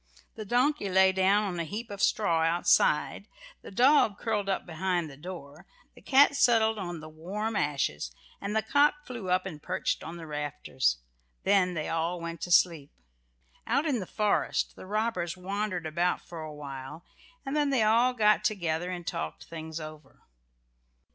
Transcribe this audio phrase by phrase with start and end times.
[0.33, 3.27] The donkey lay down on a heap of straw outside,
[3.61, 8.09] the dog curled up behind the door, the cat settled down on the warm ashes,
[8.41, 10.97] and the cock flew up and perched on the rafters.
[11.43, 12.89] Then they all went to sleep.
[13.67, 17.05] Out in the forest the robbers wandered about for awhile,
[17.45, 20.23] and then they all got together and talked things over.